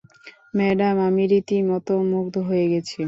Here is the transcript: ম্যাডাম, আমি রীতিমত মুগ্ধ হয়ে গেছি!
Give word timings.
ম্যাডাম, 0.57 0.95
আমি 1.07 1.23
রীতিমত 1.31 1.87
মুগ্ধ 2.11 2.35
হয়ে 2.49 2.65
গেছি! 2.71 2.97